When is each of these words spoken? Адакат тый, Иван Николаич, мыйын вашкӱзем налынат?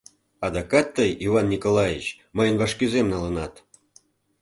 Адакат 0.45 0.87
тый, 0.95 1.11
Иван 1.25 1.45
Николаич, 1.53 2.05
мыйын 2.35 2.55
вашкӱзем 2.61 3.07
налынат? 3.13 3.53